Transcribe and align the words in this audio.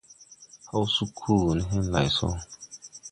Haw 0.69 0.85
sug 0.95 1.11
koo 1.19 1.51
ne 1.57 1.63
ne 1.73 1.81
lay 1.93 2.09
so. 2.17 2.27